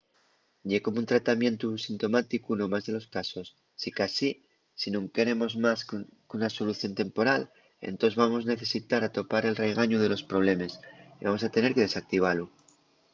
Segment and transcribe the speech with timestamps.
[0.69, 3.47] ye como un tratamientu sintomáticu nos más de los casos.
[3.83, 4.29] sicasí
[4.79, 5.79] si nun queremos más
[6.27, 7.41] qu’una solución temporal
[7.89, 10.71] entós vamos necesitar atopar el raigañu de los problemes
[11.19, 12.45] y vamos tener que desactivalu